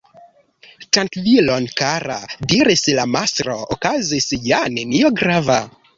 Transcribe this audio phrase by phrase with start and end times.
[0.97, 2.17] "Trankvilon, kara!"
[2.53, 5.61] diris la mastro "okazis ja nenio grava".